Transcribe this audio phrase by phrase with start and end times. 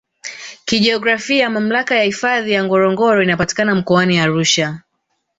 [0.65, 4.79] Kijiografia Mamlaka ya hifadhi ya Ngorongoro inapatikana Mkoani Arusha